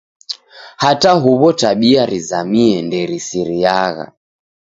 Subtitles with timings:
[0.83, 4.05] Hata huw'o tabia rizamie nderisiriagha.